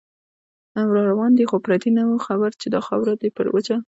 [0.95, 3.77] راروان دی خو پردې نو خبر نه دی، چې دا خاوره ده پر وچه